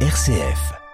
RCF. 0.00 0.85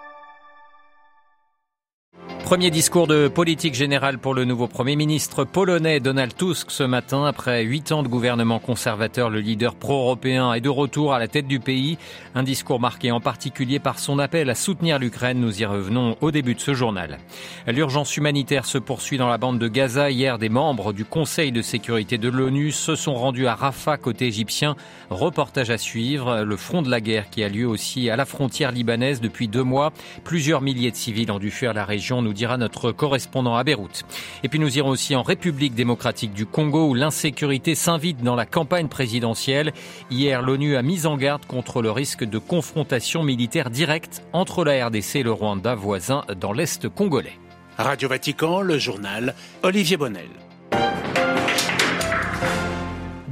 Premier 2.45 2.71
discours 2.71 3.07
de 3.07 3.29
politique 3.29 3.73
générale 3.73 4.19
pour 4.19 4.35
le 4.35 4.45
nouveau 4.45 4.67
Premier 4.67 4.95
ministre 4.95 5.45
polonais 5.45 6.01
Donald 6.01 6.37
Tusk 6.37 6.71
ce 6.71 6.83
matin. 6.83 7.25
Après 7.25 7.63
huit 7.63 7.93
ans 7.93 8.03
de 8.03 8.09
gouvernement 8.09 8.59
conservateur, 8.59 9.31
le 9.31 9.41
leader 9.41 9.75
pro-européen 9.75 10.53
est 10.53 10.61
de 10.61 10.69
retour 10.69 11.15
à 11.15 11.19
la 11.19 11.29
tête 11.29 11.47
du 11.47 11.61
pays. 11.61 11.97
Un 12.35 12.43
discours 12.43 12.79
marqué 12.79 13.11
en 13.11 13.21
particulier 13.21 13.79
par 13.79 13.99
son 13.99 14.19
appel 14.19 14.51
à 14.51 14.55
soutenir 14.55 14.99
l'Ukraine. 14.99 15.41
Nous 15.41 15.63
y 15.63 15.65
revenons 15.65 16.19
au 16.21 16.31
début 16.31 16.55
de 16.55 16.61
ce 16.61 16.75
journal. 16.75 17.19
L'urgence 17.67 18.15
humanitaire 18.19 18.67
se 18.67 18.77
poursuit 18.77 19.17
dans 19.17 19.29
la 19.29 19.39
bande 19.39 19.59
de 19.59 19.69
Gaza. 19.69 20.11
Hier, 20.11 20.39
des 20.39 20.51
membres 20.51 20.93
du 20.93 21.07
Conseil 21.07 21.53
de 21.53 21.63
sécurité 21.63 22.19
de 22.19 22.29
l'ONU 22.29 22.71
se 22.71 22.97
sont 22.97 23.15
rendus 23.15 23.47
à 23.47 23.55
Rafah, 23.55 23.97
côté 23.97 24.27
égyptien. 24.27 24.77
Reportage 25.09 25.71
à 25.71 25.79
suivre. 25.79 26.43
Le 26.43 26.57
front 26.59 26.83
de 26.83 26.91
la 26.91 27.01
guerre 27.01 27.31
qui 27.31 27.43
a 27.45 27.49
lieu 27.49 27.67
aussi 27.67 28.11
à 28.11 28.17
la 28.17 28.27
frontière 28.27 28.73
libanaise 28.73 29.23
depuis 29.23 29.49
deux 29.49 29.65
mois. 29.65 29.91
Plusieurs 30.23 30.61
milliers 30.61 30.91
de 30.91 30.97
civils 30.97 31.33
ont 31.33 31.39
dû 31.39 31.51
fuir 31.51 31.73
la 31.73 31.87
région, 31.87 32.21
nous 32.21 32.33
notre 32.57 32.93
correspondant 32.93 33.57
à 33.57 33.65
Beyrouth. 33.65 34.05
Et 34.43 34.49
puis 34.49 34.59
nous 34.59 34.77
irons 34.77 34.91
aussi 34.91 35.15
en 35.17 35.23
République 35.23 35.75
démocratique 35.75 36.33
du 36.33 36.47
Congo 36.47 36.89
où 36.89 36.95
l'insécurité 36.95 37.75
s'invite 37.75 38.23
dans 38.23 38.35
la 38.35 38.47
campagne 38.47 38.89
présidentielle. 38.89 39.73
Hier, 40.11 40.43
l'ONU 40.43 40.77
a 40.77 40.83
mis 40.83 41.07
en 41.07 41.17
garde 41.17 41.47
contre 41.47 41.83
le 41.83 41.91
risque 41.91 42.25
de 42.25 42.39
confrontation 42.39 43.23
militaire 43.23 43.71
directe 43.71 44.23
entre 44.33 44.65
la 44.65 44.87
RDC 44.87 45.17
et 45.17 45.23
le 45.23 45.33
Rwanda 45.33 45.75
voisin 45.75 46.25
dans 46.41 46.53
l'Est 46.53 46.89
congolais. 46.89 47.39
Radio 47.79 48.09
Vatican, 48.09 48.61
le 48.61 48.79
journal 48.79 49.35
Olivier 49.63 49.97
Bonnel. 49.97 50.42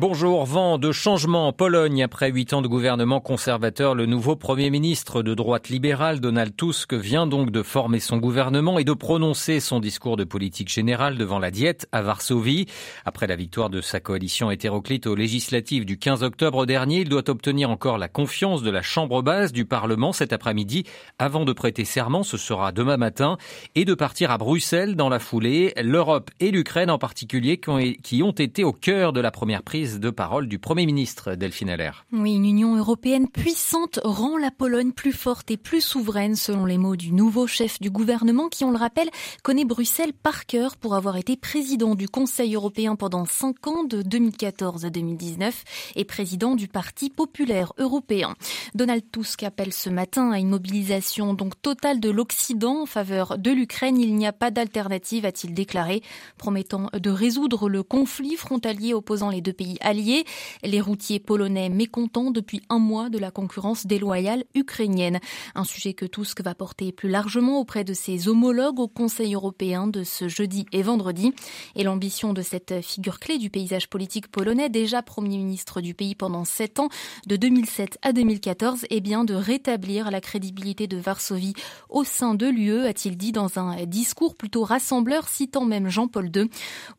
Bonjour, 0.01 0.47
vent 0.47 0.79
de 0.79 0.93
changement 0.93 1.49
en 1.49 1.53
Pologne 1.53 2.03
après 2.03 2.31
huit 2.31 2.55
ans 2.55 2.63
de 2.63 2.69
gouvernement 2.69 3.21
conservateur. 3.21 3.95
Le 3.95 4.07
nouveau 4.07 4.35
premier 4.35 4.71
ministre 4.71 5.23
de 5.23 5.35
droite 5.35 5.69
libérale, 5.69 6.21
Donald 6.21 6.57
Tusk, 6.57 6.95
vient 6.95 7.27
donc 7.27 7.51
de 7.51 7.63
former 7.63 8.01
son 8.01 8.17
gouvernement 8.17 8.79
et 8.79 8.85
de 8.85 8.95
prononcer 8.95 9.61
son 9.61 9.79
discours 9.79 10.17
de 10.17 10.25
politique 10.25 10.71
générale 10.71 11.19
devant 11.19 11.39
la 11.39 11.51
Diète 11.51 11.87
à 11.93 12.01
Varsovie. 12.01 12.65
Après 13.05 13.27
la 13.27 13.37
victoire 13.37 13.69
de 13.69 13.83
sa 13.83 14.01
coalition 14.01 14.51
hétéroclite 14.51 15.07
aux 15.07 15.15
législatives 15.15 15.85
du 15.85 15.99
15 15.99 16.23
octobre 16.23 16.65
dernier, 16.65 17.01
il 17.01 17.11
doit 17.11 17.29
obtenir 17.29 17.69
encore 17.69 17.99
la 17.99 18.09
confiance 18.09 18.63
de 18.63 18.71
la 18.71 18.81
Chambre 18.81 19.21
basse 19.21 19.53
du 19.53 19.67
Parlement 19.67 20.15
cet 20.15 20.33
après-midi 20.33 20.85
avant 21.19 21.45
de 21.45 21.53
prêter 21.53 21.85
serment, 21.85 22.23
ce 22.23 22.39
sera 22.39 22.73
demain 22.73 22.97
matin, 22.97 23.37
et 23.75 23.85
de 23.85 23.93
partir 23.93 24.31
à 24.31 24.39
Bruxelles 24.39 24.97
dans 24.97 25.11
la 25.11 25.19
foulée. 25.19 25.75
L'Europe 25.77 26.31
et 26.41 26.53
l'Ukraine 26.53 26.91
en 26.91 26.97
particulier 26.97 27.61
qui 27.61 28.23
ont 28.23 28.31
été 28.31 28.65
au 28.65 28.73
cœur 28.73 29.13
de 29.13 29.21
la 29.21 29.31
première 29.31 29.63
prise 29.63 29.90
de 29.99 30.11
parole 30.11 30.47
du 30.47 30.59
Premier 30.59 30.87
ministre 30.87 31.35
Delphine 31.35 31.71
Allaire. 31.71 32.05
Oui, 32.13 32.35
une 32.35 32.45
Union 32.45 32.77
européenne 32.77 33.29
puissante 33.29 33.99
rend 34.05 34.37
la 34.37 34.51
Pologne 34.51 34.93
plus 34.93 35.13
forte 35.13 35.51
et 35.51 35.57
plus 35.57 35.81
souveraine, 35.81 36.37
selon 36.37 36.65
les 36.65 36.79
mots 36.79 36.97
du 36.97 37.13
nouveau 37.13 37.47
chef 37.47 37.81
du 37.81 37.91
gouvernement 37.91 38.49
qui, 38.49 38.65
on 38.65 38.71
le 38.71 38.77
rappelle, 38.77 39.11
connaît 39.43 39.65
Bruxelles 39.65 40.13
par 40.13 40.47
cœur 40.47 40.77
pour 40.77 40.95
avoir 40.95 41.17
été 41.17 41.37
président 41.37 41.95
du 41.95 42.09
Conseil 42.09 42.55
européen 42.55 42.95
pendant 42.95 43.25
cinq 43.25 43.67
ans 43.67 43.85
de 43.85 44.03
2014 44.03 44.85
à 44.85 44.91
2019 44.91 45.65
et 45.97 46.05
président 46.05 46.55
du 46.55 46.69
Parti 46.69 47.11
populaire 47.11 47.73
européen. 47.79 48.35
Donald 48.75 49.03
Tusk 49.11 49.43
appelle 49.43 49.73
ce 49.73 49.91
matin 49.91 50.31
à 50.31 50.39
une 50.39 50.51
mobilisation 50.51 51.35
donc 51.35 51.61
totale 51.61 52.01
de 52.01 52.11
l'Occident 52.11 52.83
en 52.83 52.87
faveur 52.87 53.39
de 53.39 53.51
l'Ukraine. 53.51 53.99
Il 53.99 54.15
n'y 54.15 54.27
a 54.27 54.33
pas 54.33 54.51
d'alternative, 54.51 55.25
a-t-il 55.25 55.55
déclaré, 55.55 56.03
promettant 56.39 56.91
de 56.93 57.11
résoudre 57.11 57.69
le 57.69 57.83
conflit 57.83 58.37
frontalier 58.37 58.95
opposant 58.95 59.31
les 59.31 59.41
deux 59.41 59.53
pays 59.53 59.79
alliés. 59.81 60.25
Les 60.63 60.81
routiers 60.81 61.19
polonais 61.19 61.69
mécontents 61.69 62.31
depuis 62.31 62.63
un 62.69 62.79
mois 62.79 63.11
de 63.11 63.19
la 63.19 63.31
concurrence 63.31 63.87
déloyale 63.87 64.45
ukrainienne. 64.55 65.21
Un 65.55 65.65
sujet 65.65 65.95
que 65.95 66.07
Tusk 66.07 66.43
va 66.43 66.55
porter 66.55 66.93
plus 66.93 67.09
largement 67.09 67.61
auprès 67.61 67.85
de 67.85 67.95
ses 67.95 68.29
homologues 68.29 68.81
au 68.81 68.89
Conseil 68.89 69.35
européen 69.35 69.87
de 69.87 70.05
ce 70.05 70.29
jeudi 70.29 70.67
et 70.73 70.83
vendredi. 70.83 71.33
Et 71.77 71.85
l'ambition 71.85 72.33
de 72.33 72.43
cette 72.43 72.81
figure 72.83 73.21
clé 73.21 73.39
du 73.39 73.51
paysage 73.51 73.89
politique 73.89 74.29
polonais, 74.29 74.69
déjà 74.69 75.03
Premier 75.03 75.39
ministre 75.39 75.81
du 75.81 75.95
pays 75.95 76.15
pendant 76.15 76.45
sept 76.45 76.81
ans, 76.81 76.89
de 77.27 77.37
2007 77.37 77.99
à 78.03 78.13
2014, 78.13 78.87
est 78.91 79.01
bien 79.01 79.25
de 79.25 79.35
rétablir 79.35 80.11
la 80.11 80.21
crédibilité 80.21 80.87
de 80.87 80.97
Varsovie 80.97 81.55
au 81.89 82.05
sein 82.05 82.35
de 82.35 82.47
l'UE, 82.47 82.87
a-t-il 82.87 83.17
dit 83.17 83.33
dans 83.33 83.59
un 83.59 83.85
discours 83.87 84.35
plutôt 84.35 84.65
rassembleur, 84.65 85.29
citant 85.29 85.65
même 85.65 85.89
Jean-Paul 85.89 86.31
II. 86.35 86.51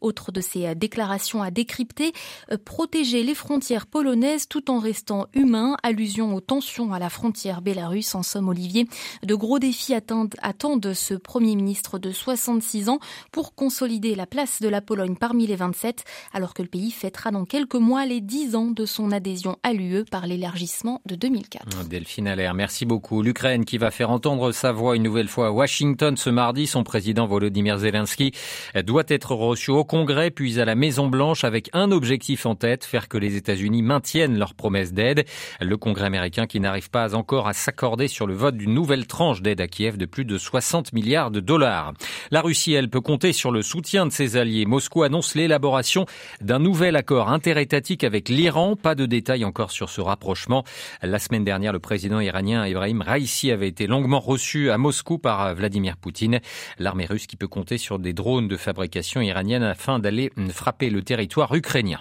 Autre 0.02 0.32
de 0.32 0.42
ses 0.42 0.76
déclarations 0.76 1.42
à 1.42 1.52
décrypter, 1.52 2.14
protéger 2.72 3.22
les 3.22 3.36
frontières 3.36 3.86
polonaises 3.86 4.48
tout 4.48 4.72
en 4.72 4.80
restant 4.80 5.28
humain. 5.34 5.76
Allusion 5.84 6.34
aux 6.34 6.40
tensions 6.40 6.94
à 6.94 7.00
la 7.00 7.10
frontière 7.10 7.62
bélarusse. 7.62 8.16
En 8.16 8.24
somme, 8.24 8.48
Olivier, 8.48 8.88
de 9.24 9.36
gros 9.36 9.60
défis 9.60 9.94
attendent, 9.94 10.94
ce 10.94 11.14
Premier 11.14 11.58
ministre 11.58 12.00
de 12.00 12.14
66 12.14 12.88
ans 12.88 13.00
pour 13.34 13.56
consolider 13.56 14.16
la 14.16 14.26
place 14.26 14.62
de 14.62 14.70
la 14.70 14.80
Pologne 14.80 15.18
parmi 15.20 15.48
les 15.48 15.58
27, 15.58 16.06
alors 16.32 16.54
que 16.54 16.62
le 16.62 16.70
pays 16.70 16.92
fêtera 16.92 17.32
dans 17.32 17.44
quelques 17.44 17.76
mois 17.76 18.06
les 18.06 18.22
10 18.22 18.56
ans 18.56 18.72
de 18.72 18.86
son 18.86 19.12
adhésion 19.12 19.58
à 19.64 19.74
l'UE 19.74 20.06
par 20.10 20.26
l'élargissement 20.26 21.02
de 21.06 21.16
2004. 21.16 21.90
Delphine 21.90 22.30
Allaire, 22.30 22.54
merci 22.54 22.86
beaucoup. 22.86 23.22
L'Ukraine 23.22 23.66
qui 23.66 23.80
va 23.80 23.92
faire 23.92 24.12
entendre 24.12 24.54
sa 24.54 24.72
voix 24.72 24.96
une 24.96 25.04
nouvelle 25.04 25.28
fois 25.28 25.48
à 25.48 25.52
Washington 25.52 26.16
ce 26.16 26.30
mardi. 26.30 26.68
Son 26.68 26.86
président 26.86 27.28
Volodymyr 27.28 27.80
Zelensky 27.80 28.32
doit 28.86 29.04
être 29.10 29.36
reçu 29.36 29.72
au 29.72 29.84
Congrès 29.84 30.32
puis 30.32 30.62
à 30.62 30.64
la 30.64 30.76
Maison 30.76 31.10
Blanche 31.10 31.44
avec 31.44 31.70
un 31.74 31.92
objectif 31.92 32.46
en 32.46 32.61
faire 32.84 33.08
que 33.08 33.18
les 33.18 33.36
États-Unis 33.36 33.82
maintiennent 33.82 34.38
leurs 34.38 34.54
promesses 34.54 34.94
d'aide. 34.94 35.26
Le 35.60 35.78
Congrès 35.78 36.06
américain 36.06 36.48
qui 36.48 36.60
n'arrive 36.60 36.90
pas 36.90 37.16
encore 37.16 37.48
à 37.48 37.54
s'accorder 37.54 38.08
sur 38.08 38.28
le 38.28 38.34
vote 38.34 38.56
d'une 38.56 38.74
nouvelle 38.74 39.08
tranche 39.08 39.42
d'aide 39.42 39.62
à 39.62 39.68
Kiev 39.68 39.98
de 39.98 40.06
plus 40.06 40.26
de 40.26 40.38
60 40.38 40.94
milliards 40.94 41.32
de 41.32 41.40
dollars. 41.40 41.94
La 42.30 42.42
Russie, 42.42 42.74
elle, 42.74 42.90
peut 42.90 43.02
compter 43.02 43.34
sur 43.34 43.52
le 43.52 43.62
soutien 43.62 44.06
de 44.06 44.12
ses 44.12 44.38
alliés. 44.38 44.66
Moscou 44.66 45.04
annonce 45.04 45.36
l'élaboration 45.36 46.06
d'un 46.40 46.60
nouvel 46.60 46.96
accord 46.96 47.30
interétatique 47.30 48.04
avec 48.04 48.30
l'Iran. 48.30 48.76
Pas 48.76 48.96
de 48.96 49.06
détails 49.06 49.46
encore 49.46 49.72
sur 49.72 49.90
ce 49.90 50.02
rapprochement. 50.02 50.64
La 51.02 51.20
semaine 51.20 51.44
dernière, 51.44 51.74
le 51.74 51.80
président 51.80 52.20
iranien 52.20 52.66
Ibrahim 52.68 53.02
Raisi 53.02 53.52
avait 53.52 53.68
été 53.68 53.88
longuement 53.88 54.20
reçu 54.20 54.70
à 54.72 54.78
Moscou 54.78 55.18
par 55.18 55.56
Vladimir 55.56 55.98
Poutine. 55.98 56.40
L'armée 56.78 57.06
russe 57.06 57.28
qui 57.28 57.38
peut 57.38 57.48
compter 57.48 57.78
sur 57.78 58.00
des 58.00 58.14
drones 58.14 58.48
de 58.48 58.58
fabrication 58.58 59.22
iranienne 59.22 59.64
afin 59.64 60.00
d'aller 60.00 60.32
frapper 60.50 60.90
le 60.90 61.02
territoire 61.02 61.54
ukrainien. 61.54 62.00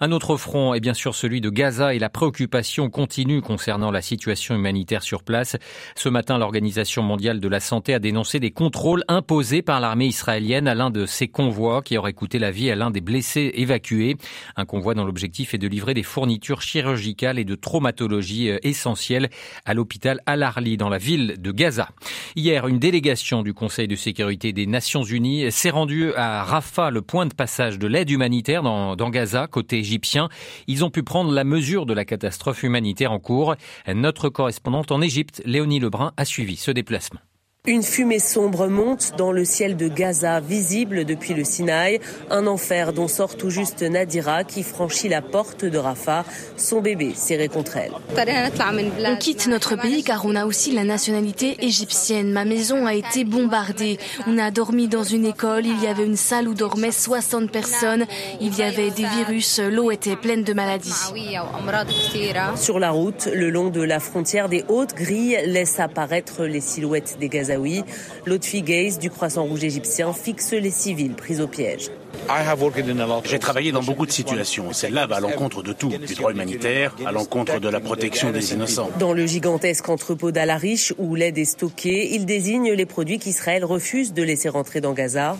Un 0.00 0.12
autre 0.12 0.36
front 0.36 0.74
est 0.74 0.80
bien 0.80 0.94
sûr 0.94 1.14
celui 1.14 1.40
de 1.40 1.48
Gaza 1.48 1.94
et 1.94 1.98
la 1.98 2.10
préoccupation 2.10 2.90
continue 2.90 3.40
concernant 3.40 3.90
la 3.90 4.02
situation 4.02 4.54
humanitaire 4.54 5.02
sur 5.02 5.22
place. 5.22 5.56
Ce 5.94 6.08
matin, 6.08 6.36
l'Organisation 6.36 7.02
mondiale 7.02 7.40
de 7.40 7.48
la 7.48 7.60
santé 7.60 7.94
a 7.94 7.98
dénoncé 7.98 8.38
des 8.38 8.50
contrôles 8.50 9.04
imposés 9.08 9.62
par 9.62 9.80
l'armée 9.80 10.06
israélienne 10.06 10.68
à 10.68 10.74
l'un 10.74 10.90
de 10.90 11.06
ses 11.06 11.28
convois 11.28 11.82
qui 11.82 11.96
aurait 11.96 12.12
coûté 12.12 12.38
la 12.38 12.50
vie 12.50 12.70
à 12.70 12.76
l'un 12.76 12.90
des 12.90 13.00
blessés 13.00 13.52
évacués. 13.54 14.16
Un 14.56 14.66
convoi 14.66 14.94
dont 14.94 15.04
l'objectif 15.04 15.54
est 15.54 15.58
de 15.58 15.68
livrer 15.68 15.94
des 15.94 16.02
fournitures 16.02 16.60
chirurgicales 16.60 17.38
et 17.38 17.44
de 17.44 17.54
traumatologie 17.54 18.50
euh, 18.50 18.58
essentielles 18.62 19.30
à 19.64 19.72
l'hôpital 19.72 20.20
Al-Arli 20.26 20.76
dans 20.76 20.90
la 20.90 20.98
ville 20.98 21.36
de 21.38 21.52
Gaza. 21.52 21.88
Hier, 22.34 22.66
une 22.66 22.78
délégation 22.78 23.42
du 23.42 23.54
Conseil 23.54 23.88
de 23.88 23.96
sécurité 23.96 24.52
des 24.52 24.66
Nations 24.66 25.04
Unies 25.04 25.50
s'est 25.50 25.70
rendue 25.70 26.12
à 26.14 26.44
Rafah, 26.44 26.90
le 26.90 27.00
point 27.00 27.24
de 27.24 27.34
passage 27.34 27.78
de 27.78 27.86
l'aide 27.86 28.10
humanitaire 28.10 28.62
dans, 28.62 28.94
dans 28.94 29.08
Gaza, 29.08 29.46
côté 29.46 29.85
égyptien. 29.86 30.28
Ils 30.66 30.84
ont 30.84 30.90
pu 30.90 31.02
prendre 31.02 31.32
la 31.32 31.44
mesure 31.44 31.86
de 31.86 31.94
la 31.94 32.04
catastrophe 32.04 32.62
humanitaire 32.62 33.12
en 33.12 33.18
cours. 33.18 33.54
Notre 33.86 34.28
correspondante 34.28 34.92
en 34.92 35.00
Égypte, 35.00 35.42
Léonie 35.44 35.80
Lebrun, 35.80 36.12
a 36.16 36.24
suivi 36.24 36.56
ce 36.56 36.70
déplacement. 36.70 37.20
Une 37.68 37.82
fumée 37.82 38.20
sombre 38.20 38.68
monte 38.68 39.14
dans 39.18 39.32
le 39.32 39.44
ciel 39.44 39.76
de 39.76 39.88
Gaza, 39.88 40.38
visible 40.38 41.04
depuis 41.04 41.34
le 41.34 41.42
Sinaï. 41.42 41.98
Un 42.30 42.46
enfer 42.46 42.92
dont 42.92 43.08
sort 43.08 43.36
tout 43.36 43.50
juste 43.50 43.82
Nadira 43.82 44.44
qui 44.44 44.62
franchit 44.62 45.08
la 45.08 45.20
porte 45.20 45.64
de 45.64 45.76
Rafah, 45.76 46.24
son 46.56 46.80
bébé 46.80 47.12
serré 47.16 47.48
contre 47.48 47.76
elle. 47.76 47.90
On 49.04 49.16
quitte 49.16 49.48
notre 49.48 49.74
pays 49.74 50.04
car 50.04 50.24
on 50.26 50.36
a 50.36 50.46
aussi 50.46 50.70
la 50.70 50.84
nationalité 50.84 51.56
égyptienne. 51.58 52.30
Ma 52.30 52.44
maison 52.44 52.86
a 52.86 52.94
été 52.94 53.24
bombardée. 53.24 53.98
On 54.28 54.38
a 54.38 54.52
dormi 54.52 54.86
dans 54.86 55.02
une 55.02 55.26
école. 55.26 55.66
Il 55.66 55.82
y 55.82 55.88
avait 55.88 56.06
une 56.06 56.16
salle 56.16 56.46
où 56.46 56.54
dormaient 56.54 56.92
60 56.92 57.50
personnes. 57.50 58.06
Il 58.40 58.56
y 58.56 58.62
avait 58.62 58.90
des 58.90 59.06
virus. 59.06 59.58
L'eau 59.58 59.90
était 59.90 60.14
pleine 60.14 60.44
de 60.44 60.52
maladies. 60.52 60.94
Sur 62.54 62.78
la 62.78 62.90
route, 62.92 63.28
le 63.34 63.50
long 63.50 63.70
de 63.70 63.82
la 63.82 63.98
frontière, 63.98 64.48
des 64.48 64.64
hautes 64.68 64.94
grilles 64.94 65.40
laissent 65.46 65.80
apparaître 65.80 66.44
les 66.44 66.60
silhouettes 66.60 67.16
des 67.18 67.28
Lotfi 68.26 68.62
Gaze 68.62 68.98
du 68.98 69.10
Croissant 69.10 69.44
Rouge 69.44 69.64
égyptien 69.64 70.12
fixe 70.12 70.52
les 70.52 70.70
civils 70.70 71.14
pris 71.14 71.40
au 71.40 71.46
piège. 71.46 71.90
J'ai 73.24 73.38
travaillé 73.38 73.72
dans 73.72 73.82
beaucoup 73.82 74.06
de 74.06 74.10
situations. 74.10 74.72
Celle-là 74.72 75.06
va 75.06 75.16
à 75.16 75.20
l'encontre 75.20 75.62
de 75.62 75.72
tout, 75.72 75.88
du 75.88 76.14
droit 76.14 76.32
humanitaire, 76.32 76.94
à 77.04 77.12
l'encontre 77.12 77.60
de 77.60 77.68
la 77.68 77.80
protection 77.80 78.30
des 78.30 78.52
innocents. 78.52 78.90
Dans 78.98 79.12
le 79.12 79.26
gigantesque 79.26 79.88
entrepôt 79.88 80.30
d'Al-Arish 80.30 80.94
où 80.98 81.14
l'aide 81.14 81.38
est 81.38 81.44
stockée, 81.44 82.14
il 82.14 82.26
désigne 82.26 82.72
les 82.72 82.86
produits 82.86 83.18
qu'Israël 83.18 83.64
refuse 83.64 84.12
de 84.12 84.22
laisser 84.22 84.48
rentrer 84.48 84.80
dans 84.80 84.92
Gaza. 84.92 85.36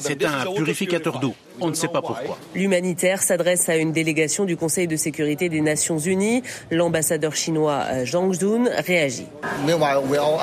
C'est 0.00 0.24
un 0.24 0.52
purificateur 0.54 1.18
d'eau. 1.18 1.34
On 1.60 1.68
ne 1.68 1.74
sait 1.74 1.88
pas 1.88 2.02
pourquoi. 2.02 2.36
L'humanitaire 2.54 3.22
s'adresse 3.22 3.68
à 3.68 3.76
une 3.76 3.92
délégation 3.92 4.44
du 4.44 4.56
Conseil 4.56 4.86
de 4.86 4.96
sécurité 4.96 5.48
des 5.48 5.60
Nations 5.60 5.98
Unies. 5.98 6.42
L'ambassadeur 6.70 7.34
chinois 7.34 7.84
euh, 7.90 8.04
Zhang 8.04 8.32
Jun 8.38 8.64
réagit. 8.86 9.26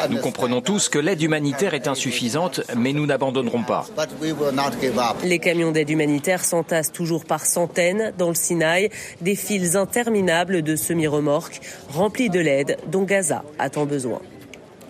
Nous 0.09 0.19
comprenons 0.19 0.61
tous 0.61 0.89
que 0.89 0.97
l'aide 0.97 1.21
humanitaire 1.21 1.73
est 1.73 1.87
insuffisante, 1.87 2.61
mais 2.75 2.93
nous 2.93 3.05
n'abandonnerons 3.05 3.63
pas. 3.63 3.85
Les 5.23 5.32
camions 5.39 5.71
d'aide 5.71 5.89
humanitaire 5.89 6.43
s'entassent 6.43 6.91
toujours 6.91 7.25
par 7.25 7.45
centaines 7.45 8.13
dans 8.17 8.29
le 8.29 8.35
Sinaï, 8.35 8.89
des 9.21 9.35
files 9.35 9.77
interminables 9.77 10.61
de 10.61 10.75
semi-remorques 10.75 11.61
remplis 11.89 12.29
de 12.29 12.39
l'aide 12.39 12.77
dont 12.87 13.03
Gaza 13.03 13.43
a 13.59 13.69
tant 13.69 13.85
besoin. 13.85 14.21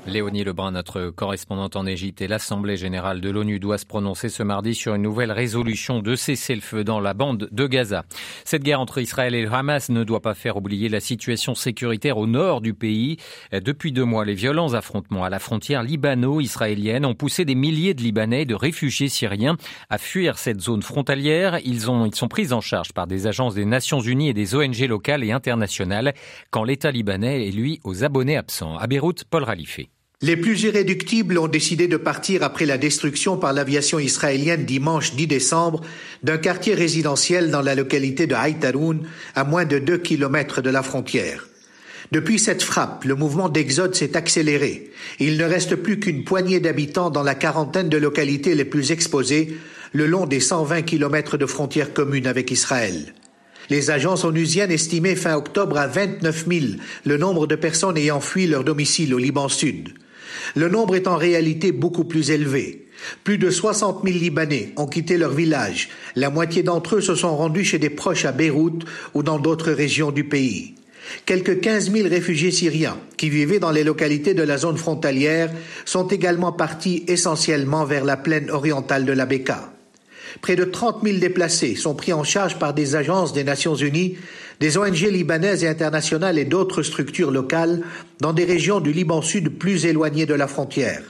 Léonie 0.05 0.43
Lebrun, 0.43 0.71
notre 0.71 1.11
correspondante 1.11 1.77
en 1.77 1.85
Égypte 1.85 2.21
et 2.21 2.27
l'Assemblée 2.27 2.75
générale 2.75 3.21
de 3.21 3.29
l'ONU 3.29 3.59
doit 3.59 3.77
se 3.77 3.85
prononcer 3.85 4.27
ce 4.27 4.43
mardi 4.43 4.75
sur 4.75 4.95
une 4.95 5.01
nouvelle 5.01 5.31
résolution 5.31 6.01
de 6.01 6.17
cesser 6.17 6.55
le 6.55 6.61
feu 6.61 6.83
dans 6.83 6.99
la 6.99 7.13
bande 7.13 7.47
de 7.49 7.67
Gaza. 7.67 8.03
Cette 8.43 8.63
guerre 8.63 8.81
entre 8.81 8.99
Israël 8.99 9.33
et 9.33 9.41
le 9.41 9.51
Hamas 9.51 9.89
ne 9.89 10.03
doit 10.03 10.21
pas 10.21 10.33
faire 10.33 10.57
oublier 10.57 10.89
la 10.89 10.99
situation 10.99 11.55
sécuritaire 11.55 12.17
au 12.17 12.27
nord 12.27 12.59
du 12.59 12.73
pays. 12.73 13.15
Depuis 13.53 13.93
deux 13.93 14.03
mois, 14.03 14.25
les 14.25 14.33
violents 14.33 14.73
affrontements 14.73 15.23
à 15.23 15.29
la 15.29 15.39
frontière 15.39 15.83
libano-israélienne 15.83 17.05
ont 17.05 17.15
poussé 17.15 17.45
des 17.45 17.55
milliers 17.55 17.93
de 17.93 18.01
Libanais 18.01 18.41
et 18.41 18.45
de 18.45 18.55
réfugiés 18.55 19.09
syriens 19.09 19.55
à 19.89 19.97
fuir 19.97 20.37
cette 20.37 20.59
zone 20.59 20.83
frontalière. 20.83 21.59
Ils, 21.63 21.89
ont, 21.89 22.05
ils 22.05 22.15
sont 22.15 22.27
pris 22.27 22.51
en 22.51 22.59
charge 22.59 22.91
par 22.91 23.07
des 23.07 23.25
agences 23.25 23.55
des 23.55 23.65
Nations 23.65 24.01
Unies 24.01 24.29
et 24.29 24.33
des 24.33 24.53
ONG 24.53 24.79
locales 24.81 25.23
et 25.23 25.31
internationales 25.31 26.13
quand 26.51 26.65
l'État 26.65 26.91
libanais 26.91 27.47
est 27.47 27.51
lui 27.51 27.79
aux 27.85 28.03
abonnés 28.03 28.35
absents. 28.35 28.77
À 28.77 28.87
Beyrouth, 28.87 29.23
Paul 29.23 29.43
Ralifé. 29.43 29.92
Les 30.23 30.37
plus 30.37 30.63
irréductibles 30.63 31.37
ont 31.37 31.49
décidé 31.49 31.89
de 31.89 31.97
partir 31.97 32.43
après 32.43 32.65
la 32.65 32.77
destruction 32.77 33.35
par 33.35 33.51
l'aviation 33.51 33.99
israélienne 33.99 34.63
dimanche 34.63 35.15
10 35.15 35.27
décembre 35.27 35.81
d'un 36.23 36.37
quartier 36.37 36.75
résidentiel 36.75 37.51
dans 37.51 37.61
la 37.61 37.75
localité 37.75 38.25
de 38.25 38.33
Haïtaroun, 38.33 39.01
à 39.35 39.43
moins 39.43 39.65
de 39.65 39.79
deux 39.79 39.97
kilomètres 39.97 40.61
de 40.61 40.69
la 40.69 40.81
frontière. 40.81 41.49
Depuis 42.13 42.39
cette 42.39 42.63
frappe, 42.63 43.03
le 43.03 43.15
mouvement 43.15 43.49
d'exode 43.49 43.95
s'est 43.95 44.15
accéléré. 44.15 44.91
Il 45.19 45.37
ne 45.37 45.43
reste 45.43 45.75
plus 45.75 45.99
qu'une 45.99 46.23
poignée 46.23 46.61
d'habitants 46.61 47.09
dans 47.09 47.23
la 47.23 47.35
quarantaine 47.35 47.89
de 47.89 47.97
localités 47.97 48.55
les 48.55 48.63
plus 48.63 48.93
exposées 48.93 49.57
le 49.91 50.07
long 50.07 50.25
des 50.25 50.39
120 50.39 50.83
kilomètres 50.83 51.35
de 51.35 51.45
frontières 51.45 51.91
communes 51.91 52.27
avec 52.27 52.49
Israël. 52.49 53.13
Les 53.69 53.91
agences 53.91 54.23
onusiennes 54.23 54.71
estimaient 54.71 55.17
fin 55.17 55.35
octobre 55.35 55.77
à 55.77 55.87
29 55.87 56.45
000 56.47 56.65
le 57.05 57.17
nombre 57.17 57.45
de 57.45 57.55
personnes 57.55 57.97
ayant 57.97 58.21
fui 58.21 58.47
leur 58.47 58.63
domicile 58.63 59.13
au 59.13 59.17
Liban 59.17 59.49
Sud. 59.49 59.89
Le 60.55 60.69
nombre 60.69 60.95
est 60.95 61.07
en 61.07 61.17
réalité 61.17 61.71
beaucoup 61.71 62.05
plus 62.05 62.31
élevé. 62.31 62.87
Plus 63.23 63.37
de 63.37 63.49
60 63.49 64.01
000 64.05 64.17
Libanais 64.17 64.73
ont 64.77 64.87
quitté 64.87 65.17
leur 65.17 65.33
village. 65.33 65.89
La 66.15 66.29
moitié 66.29 66.63
d'entre 66.63 66.97
eux 66.97 67.01
se 67.01 67.15
sont 67.15 67.35
rendus 67.35 67.65
chez 67.65 67.79
des 67.79 67.89
proches 67.89 68.25
à 68.25 68.31
Beyrouth 68.31 68.85
ou 69.13 69.23
dans 69.23 69.39
d'autres 69.39 69.71
régions 69.71 70.11
du 70.11 70.23
pays. 70.23 70.75
Quelques 71.25 71.59
15 71.59 71.91
000 71.91 72.07
réfugiés 72.07 72.51
syriens 72.51 72.97
qui 73.17 73.29
vivaient 73.29 73.59
dans 73.59 73.71
les 73.71 73.83
localités 73.83 74.33
de 74.33 74.43
la 74.43 74.57
zone 74.57 74.77
frontalière 74.77 75.51
sont 75.85 76.07
également 76.07 76.53
partis 76.53 77.03
essentiellement 77.07 77.83
vers 77.83 78.05
la 78.05 78.17
plaine 78.17 78.49
orientale 78.49 79.05
de 79.05 79.13
la 79.13 79.25
Beka. 79.25 79.72
Près 80.41 80.55
de 80.55 80.63
30 80.63 81.03
000 81.03 81.17
déplacés 81.19 81.75
sont 81.75 81.95
pris 81.95 82.13
en 82.13 82.23
charge 82.23 82.59
par 82.59 82.73
des 82.73 82.95
agences 82.95 83.33
des 83.33 83.43
Nations 83.43 83.75
Unies 83.75 84.17
des 84.59 84.77
ONG 84.77 84.99
libanaises 84.99 85.63
et 85.63 85.67
internationales 85.67 86.37
et 86.37 86.45
d'autres 86.45 86.83
structures 86.83 87.31
locales 87.31 87.81
dans 88.21 88.33
des 88.33 88.45
régions 88.45 88.79
du 88.79 88.93
Liban 88.93 89.21
Sud 89.21 89.57
plus 89.57 89.85
éloignées 89.85 90.25
de 90.25 90.33
la 90.33 90.47
frontière. 90.47 91.01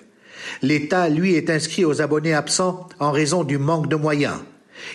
L'État, 0.62 1.10
lui, 1.10 1.36
est 1.36 1.50
inscrit 1.50 1.86
aux 1.86 2.02
abonnés 2.02 2.34
absents 2.34 2.90
en 3.00 3.12
raison 3.12 3.44
du 3.44 3.58
manque 3.58 3.90
de 3.90 3.96
moyens. 3.96 4.40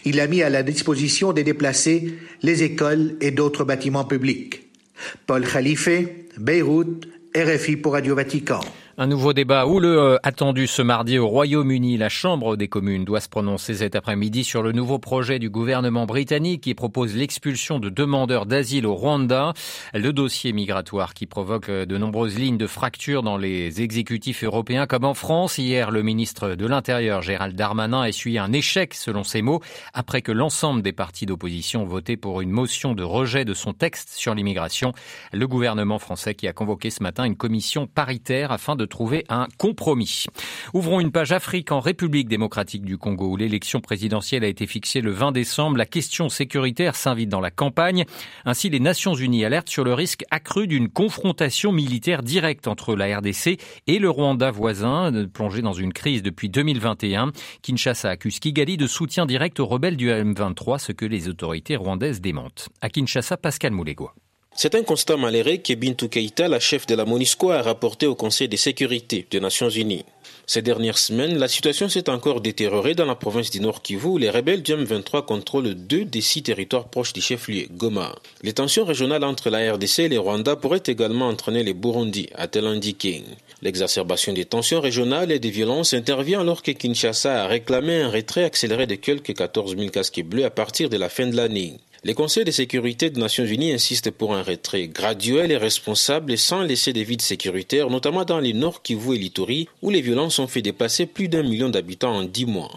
Il 0.05 0.21
a 0.21 0.27
mis 0.27 0.43
à 0.43 0.51
la 0.51 0.63
disposition 0.63 1.33
des 1.33 1.45
déplacés 1.45 2.19
les 2.43 2.63
écoles 2.63 3.17
et 3.21 3.31
d'autres 3.31 3.65
bâtiments 3.65 4.05
publics. 4.05 4.69
Paul 5.27 5.47
Khalife, 5.47 5.89
Beyrouth, 6.39 7.07
RFI 7.37 7.77
pour 7.77 7.93
Radio 7.93 8.15
Vatican. 8.15 8.61
Un 9.01 9.07
nouveau 9.07 9.33
débat 9.33 9.67
ou 9.67 9.79
le 9.79 9.97
euh, 9.97 10.17
attendu 10.25 10.67
ce 10.67 10.83
mardi 10.83 11.19
au 11.19 11.29
Royaume-Uni. 11.29 11.99
La 11.99 12.09
Chambre 12.09 12.57
des 12.57 12.67
communes 12.67 13.05
doit 13.05 13.21
se 13.21 13.29
prononcer 13.29 13.75
cet 13.75 13.95
après-midi 13.95 14.43
sur 14.43 14.61
le 14.61 14.73
nouveau 14.73 14.99
projet 14.99 15.39
du 15.39 15.51
gouvernement 15.51 16.05
britannique 16.05 16.65
qui 16.65 16.75
propose 16.75 17.15
l'expulsion 17.15 17.79
de 17.79 17.91
demandeurs 17.91 18.45
d'asile 18.45 18.89
au 18.89 18.97
Rwanda. 18.97 19.53
Le 19.95 20.13
dossier 20.13 20.53
migratoire 20.53 21.15
qui 21.15 21.27
provoque 21.27 21.69
euh, 21.69 21.87
de 21.87 21.97
nombreuses 21.97 22.37
lignes 22.37 22.59
de 22.59 22.67
fracture 22.67 23.23
dans 23.23 23.37
les 23.37 23.83
exécutifs 23.83 24.43
européens 24.43 24.89
comme 24.89 25.05
en 25.05 25.15
France. 25.15 25.59
Hier, 25.59 25.93
le 25.93 26.03
ministre 26.03 26.57
de 26.57 26.67
l'Intérieur, 26.67 27.23
Gérald 27.23 27.55
Darmanin, 27.55 28.01
a 28.01 28.09
essuyé 28.09 28.41
un 28.41 28.53
échec, 28.53 28.95
selon 28.95 29.23
ses 29.23 29.43
mots, 29.43 29.61
après 29.95 30.23
que 30.23 30.33
l'ensemble 30.33 30.83
des 30.83 30.93
partis 30.93 31.25
d'opposition 31.25 31.85
ont 31.85 31.87
voté 31.87 32.17
pour 32.17 32.41
une 32.41 32.51
motion 32.51 32.95
de 32.95 33.05
rejet 33.05 33.45
de 33.45 33.55
son 33.55 33.75
texte 33.75 34.09
sur 34.17 34.35
l'immigration. 34.35 34.93
Le 35.33 35.47
gouvernement 35.47 36.01
français 36.01 36.35
qui 36.35 36.49
a 36.49 36.53
convoqué 36.53 36.91
ce 36.91 37.05
matin 37.05 37.23
une 37.23 37.37
commission 37.37 37.87
paritaire 37.87 38.51
afin 38.51 38.75
de 38.75 38.88
trouver 38.89 39.25
un 39.29 39.47
compromis. 39.59 40.25
Ouvrons 40.75 41.01
une 41.01 41.13
page 41.13 41.33
Afrique 41.33 41.73
en 41.73 41.81
République 41.81 42.29
démocratique 42.29 42.85
du 42.85 42.99
Congo 42.99 43.29
où 43.29 43.37
l'élection 43.37 43.81
présidentielle 43.81 44.45
a 44.45 44.49
été 44.49 44.67
fixée 44.67 45.01
le 45.01 45.11
20 45.11 45.33
décembre. 45.33 45.77
La 45.77 45.87
question 45.87 46.29
sécuritaire 46.29 46.97
s'invite 46.97 47.29
dans 47.29 47.41
la 47.41 47.51
campagne. 47.51 48.05
Ainsi, 48.45 48.71
les 48.71 48.81
Nations 48.81 49.15
Unies 49.15 49.45
alertent 49.45 49.69
sur 49.69 49.85
le 49.85 49.95
risque 49.95 50.25
accru 50.31 50.67
d'une 50.67 50.89
confrontation 50.89 51.73
militaire 51.73 52.23
directe 52.23 52.69
entre 52.69 52.97
la 52.97 53.19
RDC 53.19 53.59
et 53.87 53.99
le 53.99 54.11
Rwanda 54.11 54.51
voisin, 54.51 55.13
plongé 55.33 55.63
dans 55.63 55.73
une 55.73 55.93
crise 55.93 56.23
depuis 56.23 56.49
2021. 56.49 57.33
Kinshasa 57.63 58.11
accuse 58.11 58.41
Kigali 58.41 58.77
de 58.77 58.87
soutien 58.87 59.27
direct 59.27 59.61
aux 59.61 59.67
rebelles 59.67 59.97
du 59.97 60.11
M23, 60.11 60.79
ce 60.79 60.93
que 60.93 61.05
les 61.05 61.29
autorités 61.29 61.77
rwandaises 61.77 62.21
démentent. 62.21 62.69
À 62.81 62.89
Kinshasa, 62.89 63.37
Pascal 63.37 63.73
Moulégois. 63.73 64.15
C'est 64.61 64.75
un 64.75 64.83
constat 64.83 65.17
malheureux 65.17 65.59
que 65.59 65.73
Bintou 65.73 66.09
Keïta, 66.09 66.49
la 66.49 66.59
chef 66.59 66.85
de 66.85 66.97
la 66.97 67.05
MONUSCO, 67.05 67.53
a 67.53 67.63
rapporté 67.63 68.09
au 68.09 68.17
Conseil 68.17 68.49
de 68.49 68.57
sécurité 68.57 69.25
des 69.31 69.39
Nations 69.39 69.71
Unies. 69.71 70.05
Ces 70.49 70.63
dernières 70.63 70.99
semaines, 70.99 71.39
la 71.39 71.47
situation 71.47 71.89
s'est 71.89 72.11
encore 72.11 72.41
détériorée 72.41 72.97
dans 72.97 73.05
la 73.05 73.15
province 73.15 73.53
du 73.53 73.61
Nord 73.61 73.83
Kivu 73.83 74.09
où 74.09 74.19
les 74.19 74.31
rebelles 74.31 74.65
du 74.65 74.73
M23 74.73 75.25
contrôlent 75.25 75.75
deux 75.75 76.05
des 76.05 76.21
six 76.21 76.43
territoires 76.43 76.89
proches 76.89 77.13
du 77.13 77.21
chef-lieu, 77.21 77.69
Goma. 77.71 78.17
Les 78.43 78.53
tensions 78.53 78.85
régionales 78.85 79.23
entre 79.23 79.49
la 79.49 79.75
RDC 79.75 80.01
et 80.01 80.09
les 80.09 80.19
Rwanda 80.19 80.57
pourraient 80.57 80.83
également 80.87 81.29
entraîner 81.29 81.63
les 81.63 81.73
Burundi, 81.73 82.29
a-t-elle 82.35 82.67
indiqué. 82.67 83.23
L'exacerbation 83.63 84.33
des 84.33 84.45
tensions 84.45 84.81
régionales 84.81 85.31
et 85.31 85.39
des 85.39 85.51
violences 85.51 85.95
intervient 85.95 86.41
alors 86.41 86.65
que 86.65 86.73
Kinshasa 86.73 87.45
a 87.45 87.47
réclamé 87.47 88.01
un 88.01 88.11
retrait 88.11 88.43
accéléré 88.43 88.89
de 88.89 88.97
quelques 88.97 89.37
14 89.37 89.77
000 89.77 89.91
casques 89.91 90.25
bleus 90.25 90.45
à 90.45 90.51
partir 90.51 90.89
de 90.89 90.97
la 90.97 91.09
fin 91.09 91.29
de 91.29 91.37
l'année. 91.37 91.77
Les 92.05 92.15
conseils 92.15 92.45
de 92.45 92.53
sécurité 92.53 93.11
des 93.11 93.21
Nations 93.21 93.45
Unies 93.45 93.73
insistent 93.73 94.13
pour 94.13 94.33
un 94.33 94.45
retrait 94.45 94.87
graduel 94.87 95.51
et 95.51 95.57
responsable 95.57 96.39
sans 96.39 96.63
laisser 96.63 96.93
des 96.93 97.03
vides 97.03 97.23
sécuritaires, 97.23 97.91
notamment 97.91 98.25
dans 98.25 98.39
les 98.39 98.53
Nord 98.53 98.83
Kivu 98.83 99.17
et 99.17 99.19
l'Ituri, 99.19 99.69
où 99.83 99.91
les 99.91 100.01
violences 100.01 100.39
ont 100.39 100.47
fait 100.47 100.63
dépasser 100.63 101.07
plus 101.07 101.27
d'un 101.27 101.43
million 101.43 101.69
d'habitants 101.69 102.15
en 102.15 102.23
dix 102.23 102.47
mois. 102.47 102.71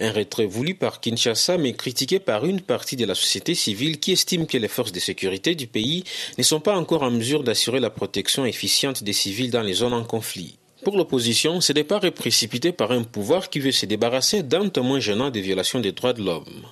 Un 0.00 0.12
retrait 0.12 0.46
voulu 0.46 0.76
par 0.76 1.00
Kinshasa 1.00 1.58
mais 1.58 1.72
critiqué 1.72 2.20
par 2.20 2.46
une 2.46 2.60
partie 2.60 2.94
de 2.94 3.04
la 3.04 3.16
société 3.16 3.56
civile 3.56 3.98
qui 3.98 4.12
estime 4.12 4.46
que 4.46 4.58
les 4.58 4.68
forces 4.68 4.92
de 4.92 5.00
sécurité 5.00 5.56
du 5.56 5.66
pays 5.66 6.04
ne 6.38 6.44
sont 6.44 6.60
pas 6.60 6.76
encore 6.76 7.02
en 7.02 7.10
mesure 7.10 7.42
d'assurer 7.42 7.80
la 7.80 7.90
protection 7.90 8.46
efficiente 8.46 9.02
des 9.02 9.12
civils 9.12 9.50
dans 9.50 9.62
les 9.62 9.72
zones 9.72 9.92
en 9.92 10.04
conflit. 10.04 10.56
Pour 10.84 10.96
l'opposition, 10.96 11.60
ce 11.60 11.72
départ 11.72 12.04
est 12.04 12.12
précipité 12.12 12.70
par 12.70 12.92
un 12.92 13.02
pouvoir 13.02 13.50
qui 13.50 13.58
veut 13.58 13.72
se 13.72 13.86
débarrasser 13.86 14.44
d'un 14.44 14.68
témoin 14.68 15.00
gênant 15.00 15.30
des 15.30 15.40
violations 15.40 15.80
des 15.80 15.90
droits 15.90 16.12
de 16.12 16.22
l'homme. 16.22 16.62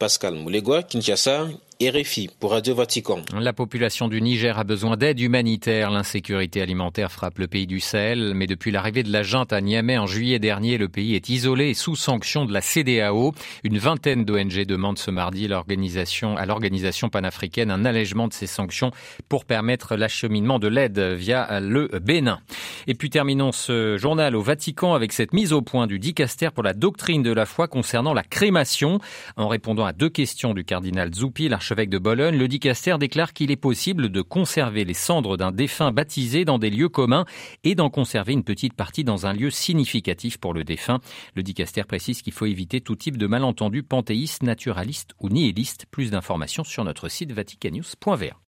Pascal 0.00 0.34
Moulegua, 0.34 0.82
Kinshasa, 0.82 1.52
RFI 1.82 2.28
pour 2.38 2.50
Radio 2.50 2.74
Vatican. 2.74 3.22
La 3.38 3.54
population 3.54 4.08
du 4.08 4.20
Niger 4.20 4.58
a 4.58 4.64
besoin 4.64 4.98
d'aide 4.98 5.18
humanitaire. 5.18 5.90
L'insécurité 5.90 6.60
alimentaire 6.60 7.10
frappe 7.10 7.38
le 7.38 7.46
pays 7.46 7.66
du 7.66 7.80
Sahel, 7.80 8.34
mais 8.34 8.46
depuis 8.46 8.70
l'arrivée 8.70 9.02
de 9.02 9.10
la 9.10 9.22
junte 9.22 9.54
à 9.54 9.62
Niamey 9.62 9.96
en 9.96 10.06
juillet 10.06 10.38
dernier, 10.38 10.76
le 10.76 10.90
pays 10.90 11.14
est 11.14 11.30
isolé 11.30 11.70
et 11.70 11.74
sous 11.74 11.96
sanction 11.96 12.44
de 12.44 12.52
la 12.52 12.60
CDAO. 12.60 13.32
Une 13.64 13.78
vingtaine 13.78 14.26
d'ONG 14.26 14.66
demandent 14.66 14.98
ce 14.98 15.10
mardi 15.10 15.48
l'organisation, 15.48 16.36
à 16.36 16.44
l'organisation 16.44 17.08
panafricaine 17.08 17.70
un 17.70 17.86
allègement 17.86 18.28
de 18.28 18.34
ces 18.34 18.46
sanctions 18.46 18.90
pour 19.30 19.46
permettre 19.46 19.96
l'acheminement 19.96 20.58
de 20.58 20.68
l'aide 20.68 20.98
via 20.98 21.60
le 21.60 21.88
Bénin. 21.98 22.40
Et 22.88 22.94
puis 22.94 23.08
terminons 23.08 23.52
ce 23.52 23.96
journal 23.96 24.36
au 24.36 24.42
Vatican 24.42 24.92
avec 24.92 25.14
cette 25.14 25.32
mise 25.32 25.54
au 25.54 25.62
point 25.62 25.86
du 25.86 25.98
dicaster 25.98 26.50
pour 26.50 26.62
la 26.62 26.74
doctrine 26.74 27.22
de 27.22 27.32
la 27.32 27.46
foi 27.46 27.68
concernant 27.68 28.12
la 28.12 28.22
crémation. 28.22 29.00
En 29.38 29.48
répondant 29.48 29.86
à 29.86 29.94
deux 29.94 30.10
questions 30.10 30.52
du 30.52 30.62
cardinal 30.62 31.14
Zuppi, 31.14 31.48
de 31.74 31.98
Bologne, 31.98 32.36
le 32.36 32.48
dicaster 32.48 32.96
déclare 32.98 33.32
qu'il 33.32 33.50
est 33.50 33.56
possible 33.56 34.08
de 34.08 34.22
conserver 34.22 34.84
les 34.84 34.94
cendres 34.94 35.36
d'un 35.36 35.52
défunt 35.52 35.92
baptisé 35.92 36.44
dans 36.44 36.58
des 36.58 36.68
lieux 36.68 36.88
communs 36.88 37.24
et 37.62 37.74
d'en 37.76 37.90
conserver 37.90 38.32
une 38.32 38.42
petite 38.42 38.74
partie 38.74 39.04
dans 39.04 39.26
un 39.26 39.32
lieu 39.32 39.50
significatif 39.50 40.38
pour 40.38 40.52
le 40.52 40.64
défunt. 40.64 41.00
Le 41.36 41.42
dicaster 41.42 41.84
précise 41.84 42.22
qu'il 42.22 42.32
faut 42.32 42.46
éviter 42.46 42.80
tout 42.80 42.96
type 42.96 43.16
de 43.16 43.26
malentendu 43.26 43.82
panthéiste, 43.84 44.42
naturaliste 44.42 45.12
ou 45.20 45.28
nihiliste. 45.28 45.86
Plus 45.90 46.10
d'informations 46.10 46.64
sur 46.64 46.84
notre 46.84 47.08
site 47.08 47.32
vaticanus.va. 47.32 48.40